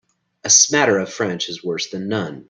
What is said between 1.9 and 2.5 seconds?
than none.